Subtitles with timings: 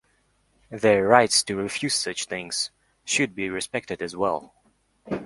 [0.71, 2.71] Their rights to refuse such things
[3.05, 4.51] should be respected as well.